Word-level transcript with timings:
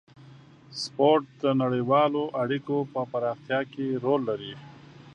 سپورت 0.83 1.25
د 1.43 1.43
نړیوالو 1.61 2.23
اړیکو 2.41 2.77
په 2.93 3.01
پراختیا 3.11 3.59
کې 3.71 3.85
رول 4.03 4.21
لري. 4.29 4.53